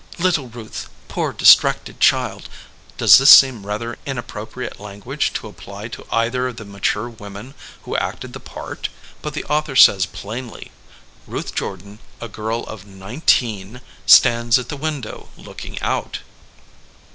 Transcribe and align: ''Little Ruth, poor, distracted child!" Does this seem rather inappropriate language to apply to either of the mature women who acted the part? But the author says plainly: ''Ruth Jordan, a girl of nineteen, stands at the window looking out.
''Little 0.17 0.51
Ruth, 0.51 0.89
poor, 1.07 1.31
distracted 1.31 1.99
child!" 1.99 2.49
Does 2.97 3.19
this 3.19 3.29
seem 3.29 3.67
rather 3.67 3.99
inappropriate 4.07 4.79
language 4.79 5.31
to 5.33 5.47
apply 5.47 5.89
to 5.89 6.07
either 6.11 6.47
of 6.47 6.57
the 6.57 6.65
mature 6.65 7.07
women 7.07 7.53
who 7.83 7.95
acted 7.95 8.33
the 8.33 8.39
part? 8.39 8.89
But 9.21 9.35
the 9.35 9.43
author 9.45 9.75
says 9.75 10.07
plainly: 10.07 10.71
''Ruth 11.27 11.53
Jordan, 11.53 11.99
a 12.19 12.27
girl 12.27 12.63
of 12.63 12.83
nineteen, 12.87 13.79
stands 14.07 14.57
at 14.57 14.69
the 14.69 14.75
window 14.75 15.29
looking 15.37 15.79
out. 15.83 16.21